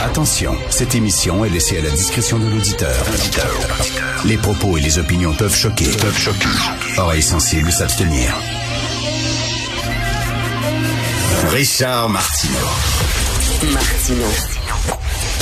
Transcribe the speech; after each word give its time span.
Attention, 0.00 0.56
cette 0.70 0.94
émission 0.94 1.44
est 1.44 1.50
laissée 1.50 1.78
à 1.78 1.82
la 1.82 1.90
discrétion 1.90 2.38
de 2.38 2.46
l'auditeur. 2.46 2.94
Les 4.24 4.36
propos 4.36 4.76
et 4.76 4.80
les 4.80 4.98
opinions 4.98 5.34
peuvent 5.34 5.54
choquer. 5.54 5.84
Peuvent 5.84 6.18
choquer. 6.18 6.48
Oreilles 6.98 7.22
sensibles 7.22 7.70
s'abstenir. 7.72 8.34
Richard 11.50 12.08
Martineau. 12.08 12.54
Martino. 13.72 14.26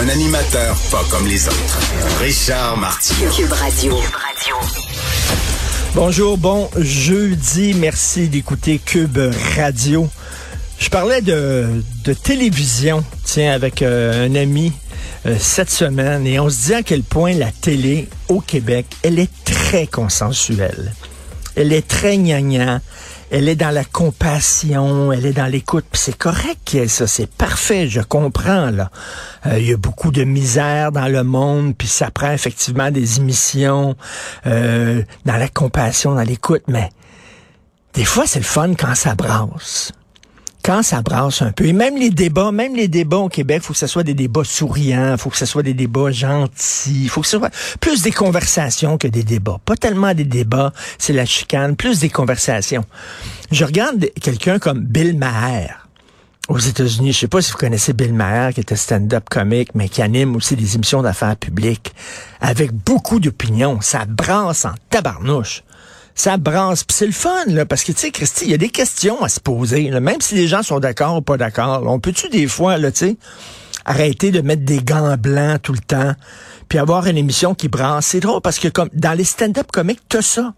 Un 0.00 0.08
animateur 0.08 0.76
pas 0.90 1.04
comme 1.10 1.26
les 1.26 1.46
autres. 1.46 1.78
Richard 2.20 2.76
Martineau. 2.76 3.30
Cube 3.30 3.52
Radio. 3.52 3.98
Bonjour, 5.94 6.38
bon 6.38 6.70
jeudi. 6.78 7.74
Merci 7.74 8.28
d'écouter 8.28 8.78
Cube 8.78 9.18
Radio. 9.56 10.08
Je 10.80 10.88
parlais 10.88 11.20
de, 11.20 11.84
de 12.04 12.12
télévision, 12.14 13.04
tiens, 13.24 13.52
avec 13.52 13.82
euh, 13.82 14.26
un 14.26 14.34
ami 14.34 14.72
euh, 15.26 15.36
cette 15.38 15.68
semaine, 15.68 16.26
et 16.26 16.40
on 16.40 16.48
se 16.48 16.66
dit 16.68 16.74
à 16.74 16.82
quel 16.82 17.02
point 17.02 17.34
la 17.34 17.52
télé 17.52 18.08
au 18.28 18.40
Québec, 18.40 18.86
elle 19.02 19.18
est 19.18 19.30
très 19.44 19.86
consensuelle. 19.86 20.92
Elle 21.54 21.74
est 21.74 21.86
très 21.86 22.16
gnangnan. 22.16 22.80
Elle 23.30 23.48
est 23.48 23.56
dans 23.56 23.70
la 23.70 23.84
compassion, 23.84 25.12
elle 25.12 25.26
est 25.26 25.34
dans 25.34 25.46
l'écoute. 25.46 25.84
Puis 25.92 26.00
c'est 26.02 26.16
correct, 26.16 26.76
ça, 26.88 27.06
c'est 27.06 27.30
parfait, 27.30 27.86
je 27.86 28.00
comprends 28.00 28.70
là. 28.70 28.90
Euh, 29.46 29.58
il 29.58 29.68
y 29.68 29.72
a 29.74 29.76
beaucoup 29.76 30.10
de 30.10 30.24
misère 30.24 30.92
dans 30.92 31.08
le 31.08 31.22
monde, 31.22 31.76
puis 31.76 31.88
ça 31.88 32.10
prend 32.10 32.32
effectivement 32.32 32.90
des 32.90 33.18
émissions 33.18 33.96
dans 34.44 35.04
la 35.26 35.48
compassion, 35.48 36.14
dans 36.14 36.22
l'écoute, 36.22 36.62
mais 36.68 36.88
des 37.92 38.04
fois 38.04 38.26
c'est 38.26 38.40
le 38.40 38.44
fun 38.44 38.72
quand 38.74 38.94
ça 38.94 39.14
brasse 39.14 39.92
quand 40.62 40.82
ça 40.82 41.02
brasse 41.02 41.42
un 41.42 41.52
peu, 41.52 41.66
et 41.66 41.72
même 41.72 41.96
les 41.96 42.10
débats, 42.10 42.52
même 42.52 42.74
les 42.74 42.88
débats 42.88 43.18
au 43.18 43.28
Québec, 43.28 43.62
faut 43.62 43.72
que 43.72 43.78
ce 43.78 43.86
soit 43.86 44.02
des 44.02 44.14
débats 44.14 44.44
souriants, 44.44 45.16
faut 45.18 45.30
que 45.30 45.36
ce 45.36 45.46
soit 45.46 45.62
des 45.62 45.74
débats 45.74 46.10
gentils, 46.10 47.08
faut 47.08 47.22
que 47.22 47.26
ce 47.26 47.38
soit 47.38 47.50
plus 47.80 48.02
des 48.02 48.12
conversations 48.12 48.98
que 48.98 49.08
des 49.08 49.22
débats. 49.22 49.58
Pas 49.64 49.76
tellement 49.76 50.14
des 50.14 50.24
débats, 50.24 50.72
c'est 50.98 51.12
la 51.12 51.24
chicane, 51.24 51.76
plus 51.76 52.00
des 52.00 52.10
conversations. 52.10 52.84
Je 53.50 53.64
regarde 53.64 54.06
quelqu'un 54.20 54.58
comme 54.58 54.80
Bill 54.80 55.16
Maher 55.16 55.86
aux 56.48 56.58
États-Unis. 56.58 57.12
Je 57.12 57.18
sais 57.20 57.28
pas 57.28 57.40
si 57.40 57.52
vous 57.52 57.58
connaissez 57.58 57.92
Bill 57.92 58.12
Maher, 58.12 58.52
qui 58.52 58.60
était 58.60 58.76
stand-up 58.76 59.28
comique, 59.30 59.74
mais 59.74 59.88
qui 59.88 60.02
anime 60.02 60.36
aussi 60.36 60.56
des 60.56 60.74
émissions 60.74 61.00
d'affaires 61.00 61.36
publiques, 61.36 61.94
avec 62.40 62.72
beaucoup 62.72 63.20
d'opinions. 63.20 63.80
Ça 63.80 64.04
brasse 64.04 64.64
en 64.64 64.72
tabarnouche 64.90 65.62
ça 66.20 66.36
brasse. 66.36 66.84
Puis 66.84 66.96
c'est 66.96 67.06
le 67.06 67.12
fun, 67.12 67.44
là, 67.46 67.64
parce 67.64 67.82
que, 67.82 67.92
tu 67.92 68.00
sais, 68.00 68.10
Christy, 68.10 68.44
il 68.44 68.50
y 68.50 68.54
a 68.54 68.58
des 68.58 68.68
questions 68.68 69.22
à 69.22 69.28
se 69.28 69.40
poser, 69.40 69.90
même 69.90 70.20
si 70.20 70.34
les 70.34 70.46
gens 70.46 70.62
sont 70.62 70.78
d'accord 70.78 71.16
ou 71.16 71.22
pas 71.22 71.36
d'accord. 71.36 71.82
On 71.86 71.98
peut-tu 71.98 72.28
des 72.28 72.46
fois, 72.46 72.76
là, 72.76 72.92
tu 72.92 72.98
sais, 72.98 73.16
arrêter 73.84 74.30
de 74.30 74.40
mettre 74.40 74.64
des 74.64 74.82
gants 74.82 75.16
blancs 75.16 75.62
tout 75.62 75.72
le 75.72 75.78
temps, 75.78 76.12
puis 76.68 76.78
avoir 76.78 77.06
une 77.06 77.16
émission 77.16 77.54
qui 77.54 77.68
brasse? 77.68 78.06
C'est 78.06 78.20
drôle, 78.20 78.42
parce 78.42 78.58
que 78.58 78.68
comme 78.68 78.90
dans 78.92 79.16
les 79.16 79.24
stand-up 79.24 79.72
comiques, 79.72 80.02
t'as 80.08 80.22
ça. 80.22 80.52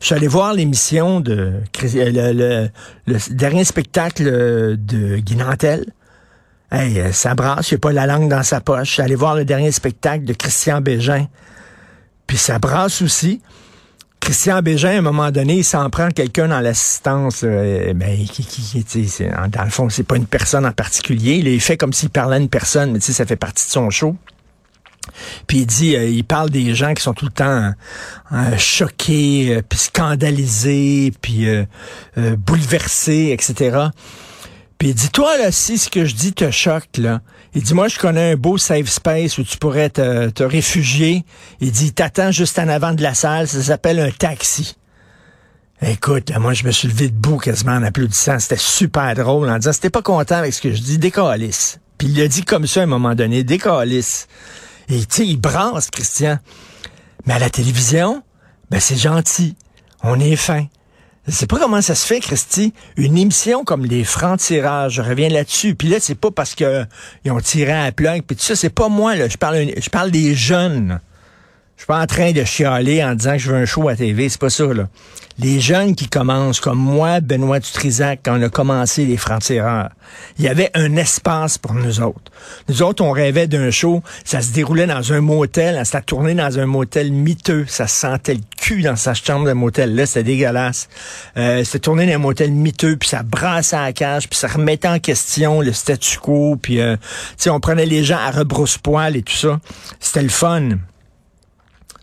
Je 0.00 0.06
suis 0.06 0.14
allé 0.14 0.28
voir 0.28 0.54
l'émission 0.54 1.20
de 1.20 1.60
euh, 1.84 2.70
le, 3.06 3.34
dernier 3.34 3.64
spectacle 3.64 4.24
de 4.24 5.16
Guy 5.16 5.36
Nantel. 5.36 5.86
Hey, 6.70 7.00
euh, 7.00 7.12
ça 7.12 7.34
brasse, 7.34 7.70
il 7.70 7.74
a 7.76 7.78
pas 7.78 7.92
la 7.92 8.06
langue 8.06 8.28
dans 8.28 8.42
sa 8.42 8.60
poche. 8.60 8.88
Je 8.88 8.92
suis 8.92 9.02
allé 9.02 9.14
voir 9.14 9.34
le 9.34 9.44
dernier 9.44 9.72
spectacle 9.72 10.24
de 10.24 10.32
Christian 10.32 10.80
Bégin. 10.80 11.26
Puis 12.26 12.36
ça 12.36 12.58
brasse 12.58 13.02
aussi. 13.02 13.40
Christian 14.20 14.60
Bégin, 14.60 14.90
à 14.90 14.98
un 14.98 15.02
moment 15.02 15.30
donné, 15.30 15.56
il 15.56 15.64
s'en 15.64 15.88
prend 15.88 16.10
quelqu'un 16.10 16.48
dans 16.48 16.60
l'assistance, 16.60 17.40
euh, 17.42 17.94
ben, 17.94 18.24
qui, 18.26 18.44
qui, 18.44 18.84
dans 19.48 19.64
le 19.64 19.70
fond, 19.70 19.88
c'est 19.88 20.04
pas 20.04 20.16
une 20.16 20.26
personne 20.26 20.66
en 20.66 20.72
particulier. 20.72 21.36
Il 21.36 21.48
est 21.48 21.58
fait 21.58 21.76
comme 21.76 21.92
s'il 21.92 22.10
parlait 22.10 22.36
à 22.36 22.38
une 22.38 22.50
personne, 22.50 22.92
mais 22.92 23.00
ça 23.00 23.24
fait 23.24 23.36
partie 23.36 23.66
de 23.66 23.70
son 23.70 23.88
show. 23.90 24.14
Puis 25.46 25.58
il 25.58 25.66
dit, 25.66 25.96
euh, 25.96 26.06
il 26.06 26.24
parle 26.24 26.50
des 26.50 26.74
gens 26.74 26.92
qui 26.92 27.02
sont 27.02 27.14
tout 27.14 27.24
le 27.24 27.32
temps 27.32 27.72
euh, 28.32 28.58
choqués, 28.58 29.62
puis 29.68 29.78
scandalisés, 29.78 31.12
puis 31.20 31.46
bouleversés, 32.16 33.30
etc. 33.32 33.88
Puis 34.78 34.88
il 34.88 34.94
dit, 34.94 35.10
toi, 35.10 35.38
là, 35.38 35.50
si 35.50 35.78
ce 35.78 35.88
que 35.88 36.04
je 36.04 36.14
dis 36.14 36.32
te 36.32 36.50
choque, 36.50 36.96
là, 36.98 37.20
il 37.54 37.62
dit, 37.62 37.74
moi, 37.74 37.88
je 37.88 37.98
connais 37.98 38.32
un 38.32 38.36
beau 38.36 38.58
safe 38.58 38.88
space 38.88 39.38
où 39.38 39.42
tu 39.42 39.56
pourrais 39.58 39.90
te, 39.90 40.42
réfugier. 40.42 41.24
Il 41.60 41.72
dit, 41.72 41.92
t'attends 41.92 42.30
juste 42.30 42.58
en 42.58 42.68
avant 42.68 42.92
de 42.94 43.02
la 43.02 43.14
salle, 43.14 43.48
ça 43.48 43.62
s'appelle 43.62 43.98
un 43.98 44.10
taxi. 44.10 44.76
Écoute, 45.82 46.30
moi, 46.38 46.52
je 46.52 46.64
me 46.64 46.70
suis 46.70 46.88
levé 46.88 47.08
debout 47.08 47.38
quasiment 47.38 47.72
en 47.72 47.82
applaudissant. 47.82 48.38
C'était 48.38 48.56
super 48.56 49.14
drôle 49.14 49.48
en 49.48 49.56
disant, 49.56 49.72
c'était 49.72 49.90
pas 49.90 50.02
content 50.02 50.36
avec 50.36 50.52
ce 50.52 50.60
que 50.60 50.72
je 50.72 50.80
dis, 50.80 50.98
décalisse. 50.98 51.78
Puis 51.98 52.08
il 52.08 52.18
l'a 52.18 52.28
dit 52.28 52.44
comme 52.44 52.66
ça 52.66 52.80
à 52.80 52.82
un 52.84 52.86
moment 52.86 53.14
donné, 53.14 53.44
décalisse. 53.44 54.28
Et 54.88 54.98
tu 55.00 55.06
sais, 55.08 55.26
il 55.26 55.38
brasse, 55.38 55.90
Christian. 55.90 56.38
Mais 57.26 57.34
à 57.34 57.38
la 57.38 57.50
télévision, 57.50 58.22
ben 58.70 58.80
c'est 58.80 58.96
gentil. 58.96 59.56
On 60.02 60.20
est 60.20 60.36
fin. 60.36 60.66
Je 61.26 61.32
sais 61.32 61.46
pas 61.46 61.58
comment 61.58 61.82
ça 61.82 61.94
se 61.94 62.06
fait, 62.06 62.20
Christy. 62.20 62.72
Une 62.96 63.18
émission 63.18 63.62
comme 63.62 63.84
les 63.84 64.04
francs-tirages, 64.04 64.94
je 64.94 65.02
reviens 65.02 65.28
là-dessus. 65.28 65.74
Puis 65.74 65.88
là, 65.88 65.98
c'est 66.00 66.14
pas 66.14 66.30
parce 66.30 66.54
que 66.54 66.84
ils 67.24 67.30
ont 67.30 67.40
tiré 67.40 67.72
à 67.72 67.84
la 67.84 67.92
puis 67.92 68.36
tout 68.36 68.42
ça, 68.42 68.56
c'est 68.56 68.70
pas 68.70 68.88
moi, 68.88 69.14
là. 69.14 69.28
Je 69.28 69.36
parle, 69.36 69.66
je 69.76 69.90
parle 69.90 70.10
des 70.10 70.34
jeunes. 70.34 71.00
Je 71.80 71.84
suis 71.84 71.86
pas 71.86 72.02
en 72.02 72.06
train 72.06 72.32
de 72.32 72.44
chialer 72.44 73.02
en 73.02 73.14
disant 73.14 73.32
que 73.32 73.38
je 73.38 73.50
veux 73.50 73.56
un 73.56 73.64
show 73.64 73.88
à 73.88 73.96
TV, 73.96 74.28
c'est 74.28 74.38
pas 74.38 74.50
ça, 74.50 74.66
là. 74.66 74.90
Les 75.38 75.60
jeunes 75.60 75.94
qui 75.94 76.08
commencent, 76.08 76.60
comme 76.60 76.78
moi, 76.78 77.20
Benoît 77.20 77.58
Dutrisac, 77.58 78.20
quand 78.22 78.38
on 78.38 78.42
a 78.42 78.50
commencé 78.50 79.06
les 79.06 79.16
francs-tireurs, 79.16 79.88
il 80.38 80.44
y 80.44 80.48
avait 80.48 80.70
un 80.74 80.96
espace 80.96 81.56
pour 81.56 81.72
nous 81.72 82.02
autres. 82.02 82.30
Nous 82.68 82.82
autres, 82.82 83.02
on 83.02 83.12
rêvait 83.12 83.46
d'un 83.46 83.70
show, 83.70 84.02
ça 84.26 84.42
se 84.42 84.52
déroulait 84.52 84.86
dans 84.86 85.14
un 85.14 85.22
motel, 85.22 85.80
ça 85.86 86.02
tournait 86.02 86.34
dans 86.34 86.58
un 86.58 86.66
motel 86.66 87.12
miteux, 87.12 87.64
ça 87.66 87.86
sentait 87.86 88.34
le 88.34 88.42
cul 88.58 88.82
dans 88.82 88.96
sa 88.96 89.14
chambre 89.14 89.46
de 89.46 89.54
motel, 89.54 89.94
là, 89.94 90.04
c'était 90.04 90.24
dégueulasse. 90.24 90.86
Euh, 91.38 91.64
c'était 91.64 91.78
tourné 91.78 92.04
dans 92.04 92.16
un 92.16 92.18
motel 92.18 92.52
miteux, 92.52 92.96
puis 92.96 93.08
ça 93.08 93.22
brassait 93.22 93.76
à 93.76 93.84
la 93.84 93.94
cage, 93.94 94.28
puis 94.28 94.38
ça 94.38 94.48
remettait 94.48 94.88
en 94.88 94.98
question 94.98 95.62
le 95.62 95.72
statu 95.72 96.18
quo, 96.18 96.58
puis, 96.60 96.78
euh, 96.82 96.96
on 97.46 97.58
prenait 97.58 97.86
les 97.86 98.04
gens 98.04 98.18
à 98.18 98.30
rebrousse-poil 98.30 99.16
et 99.16 99.22
tout 99.22 99.32
ça. 99.32 99.60
C'était 99.98 100.20
le 100.20 100.28
fun. 100.28 100.72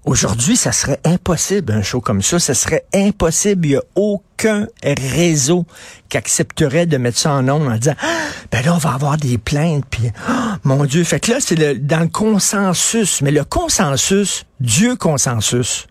Aujourd'hui, 0.05 0.55
ça 0.55 0.71
serait 0.71 0.99
impossible, 1.03 1.73
un 1.73 1.81
show 1.81 1.99
comme 1.99 2.21
ça. 2.21 2.39
Ça 2.39 2.53
serait 2.53 2.85
impossible. 2.93 3.65
Il 3.65 3.69
n'y 3.71 3.75
a 3.75 3.83
aucun 3.95 4.67
réseau 4.83 5.65
qui 6.07 6.17
accepterait 6.17 6.85
de 6.85 6.97
mettre 6.97 7.17
ça 7.17 7.31
en 7.31 7.43
nombre 7.43 7.69
en 7.69 7.77
disant, 7.77 7.95
ah, 8.01 8.27
ben 8.51 8.63
là, 8.63 8.75
on 8.75 8.77
va 8.77 8.91
avoir 8.93 9.17
des 9.17 9.37
plaintes. 9.37 9.85
Puis, 9.89 10.11
ah, 10.27 10.59
mon 10.63 10.85
Dieu. 10.85 11.03
Fait 11.03 11.19
que 11.19 11.31
là, 11.31 11.37
c'est 11.41 11.85
dans 11.85 11.99
le 11.99 12.07
consensus. 12.07 13.21
Mais 13.21 13.31
le 13.31 13.43
consensus, 13.43 14.45
Dieu 14.61 14.95
consensus 14.95 15.87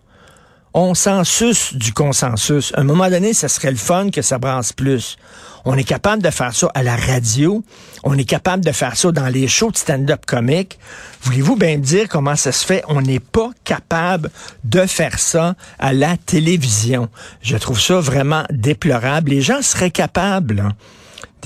on 0.77 0.93
s'en 0.93 1.25
suce 1.25 1.75
du 1.75 1.95
consensus. 1.95 2.71
À 2.77 2.83
un 2.83 2.85
moment 2.85 3.09
donné, 3.09 3.33
ça 3.33 3.49
serait 3.49 3.71
le 3.71 3.79
fun 3.79 4.11
que 4.11 4.21
ça 4.21 4.37
brasse 4.37 4.75
plus. 4.75 5.17
On 5.65 5.75
est 5.75 5.85
capable 5.85 6.23
de 6.23 6.29
faire 6.29 6.55
ça 6.55 6.71
à 6.75 6.83
la 6.83 6.95
radio. 6.95 7.65
On 8.05 8.17
est 8.19 8.25
capable 8.25 8.63
de 8.63 8.73
faire 8.73 8.95
ça 8.95 9.11
dans 9.11 9.27
les 9.29 9.49
shows 9.49 9.71
de 9.71 9.79
stand-up 9.79 10.27
comique. 10.27 10.79
Voulez-vous 11.23 11.57
bien 11.57 11.79
me 11.79 11.83
dire 11.83 12.09
comment 12.11 12.37
ça 12.37 12.53
se 12.53 12.65
fait? 12.65 12.85
On 12.89 13.01
n'est 13.01 13.21
pas 13.21 13.51
capable 13.65 14.31
de 14.65 14.85
faire 14.85 15.19
ça 15.19 15.55
à 15.79 15.95
la 15.95 16.19
télévision. 16.19 17.09
Je 17.41 17.57
trouve 17.57 17.81
ça 17.81 17.99
vraiment 17.99 18.45
déplorable. 18.51 19.31
Les 19.31 19.41
gens 19.41 19.63
seraient 19.63 19.91
capables 19.91 20.75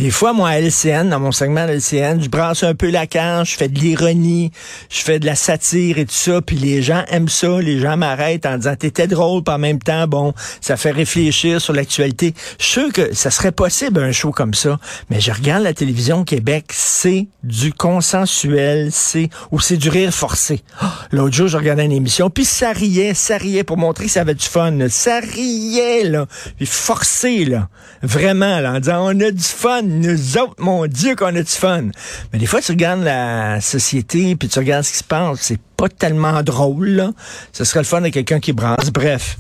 Des 0.01 0.11
fois, 0.11 0.33
moi, 0.33 0.49
à 0.49 0.59
LCN, 0.59 1.11
dans 1.11 1.21
mon 1.21 1.31
segment 1.31 1.67
de 1.67 1.73
LCN, 1.73 2.23
je 2.23 2.31
brasse 2.31 2.63
un 2.63 2.75
peu 2.75 2.89
la 2.89 3.07
cage, 3.07 3.51
je 3.51 3.57
fais 3.59 3.69
de 3.69 3.79
l'ironie, 3.79 4.51
je 4.89 5.03
fais 5.03 5.19
de 5.19 5.27
la 5.27 5.35
satire 5.35 5.99
et 5.99 6.07
tout 6.07 6.15
ça, 6.15 6.41
puis 6.41 6.57
les 6.57 6.81
gens 6.81 7.05
aiment 7.09 7.29
ça, 7.29 7.61
les 7.61 7.79
gens 7.79 7.99
m'arrêtent 7.99 8.47
en 8.47 8.57
disant 8.57 8.75
t'étais 8.77 9.07
drôle, 9.07 9.45
puis 9.45 9.55
en 9.55 9.59
même 9.59 9.79
temps, 9.79 10.07
bon, 10.09 10.33
ça 10.63 10.79
fait 10.79 10.93
réfléchir 10.93 11.61
sur 11.61 11.75
l'actualité. 11.75 12.33
Je 12.59 12.65
suis 12.65 12.81
sûr 12.81 12.93
que 12.95 13.15
ça 13.15 13.31
serait 13.31 13.53
possible 13.53 14.01
un 14.03 14.11
show 14.11 14.31
comme 14.31 14.55
ça, 14.55 14.79
mais 15.11 15.21
je 15.21 15.33
regarde 15.33 15.65
la 15.65 15.75
télévision 15.75 16.21
au 16.21 16.25
Québec, 16.25 16.71
c'est 16.71 17.27
du 17.43 17.75
consensuel, 17.75 18.89
c'est 18.93 19.29
ou 19.51 19.61
c'est 19.61 19.77
du 19.77 19.91
rire 19.91 20.15
forcé. 20.15 20.63
Oh, 20.83 20.87
L'autre 21.13 21.35
jour, 21.35 21.49
je 21.49 21.59
regardais 21.59 21.85
une 21.85 21.93
émission, 21.93 22.31
puis 22.31 22.47
ça 22.47 22.73
riait, 22.73 23.13
ça 23.13 23.37
riait 23.37 23.65
pour 23.65 23.77
montrer 23.77 24.07
que 24.07 24.13
ça 24.13 24.23
avait 24.23 24.35
du 24.35 24.47
fun. 24.47 24.79
Ça 24.89 25.21
riait, 25.21 26.05
là, 26.05 26.25
puis 26.57 26.65
forcé, 26.65 27.45
là, 27.45 27.69
vraiment, 28.03 28.61
là, 28.61 28.73
en 28.73 28.81
disant 28.81 29.05
on 29.05 29.21
a 29.21 29.31
du 29.31 29.43
fun, 29.43 29.90
nous 29.91 30.39
autres, 30.39 30.55
mon 30.59 30.87
Dieu, 30.87 31.17
qu'on 31.17 31.35
a 31.35 31.43
du 31.43 31.45
fun. 31.45 31.89
Mais 32.33 32.39
des 32.39 32.47
fois, 32.47 32.61
tu 32.61 32.73
regardes 32.73 33.03
la 33.03 33.61
société, 33.61 34.37
puis 34.37 34.49
tu 34.49 34.59
regardes 34.59 34.85
ce 34.85 34.93
qui 34.93 34.99
se 34.99 35.05
passe, 35.05 35.41
c'est 35.41 35.61
pas 35.77 35.89
tellement 35.89 36.43
drôle, 36.43 36.89
là. 36.89 37.13
Ce 37.53 37.65
serait 37.65 37.81
le 37.81 37.85
fun 37.85 38.01
de 38.01 38.09
quelqu'un 38.09 38.41
qui 38.41 38.53
brasse. 38.53 38.91
Bref. 38.91 39.37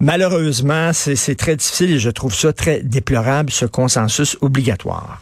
Malheureusement, 0.00 0.92
c'est 0.92 1.36
très 1.36 1.56
difficile 1.56 1.92
et 1.92 1.98
je 1.98 2.10
trouve 2.10 2.34
ça 2.34 2.52
très 2.52 2.80
déplorable, 2.80 3.50
ce 3.50 3.64
consensus 3.64 4.36
obligatoire. 4.40 5.20